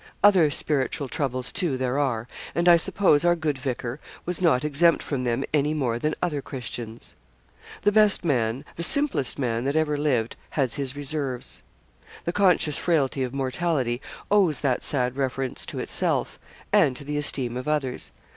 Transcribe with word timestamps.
Other 0.23 0.49
spiritual 0.49 1.07
troubles, 1.09 1.51
too, 1.51 1.77
there 1.77 1.99
are; 1.99 2.27
and 2.55 2.67
I 2.67 2.75
suppose 2.75 3.23
our 3.23 3.35
good 3.35 3.59
vicar 3.59 3.99
was 4.25 4.41
not 4.41 4.65
exempt 4.65 5.03
from 5.03 5.25
them 5.25 5.43
any 5.53 5.75
more 5.75 5.99
than 5.99 6.15
other 6.23 6.41
Christians. 6.41 7.13
The 7.83 7.91
best 7.91 8.25
man, 8.25 8.65
the 8.77 8.81
simplest 8.81 9.37
man 9.37 9.63
that 9.65 9.75
ever 9.75 9.99
lived, 9.99 10.37
has 10.57 10.73
his 10.73 10.95
reserves. 10.95 11.61
The 12.25 12.33
conscious 12.33 12.79
frailty 12.79 13.21
of 13.21 13.35
mortality 13.35 14.01
owes 14.31 14.61
that 14.61 14.81
sad 14.81 15.15
reverence 15.17 15.67
to 15.67 15.77
itself, 15.77 16.39
and 16.73 16.97
to 16.97 17.03
the 17.03 17.19
esteem 17.19 17.55
of 17.55 17.67
others. 17.67 18.11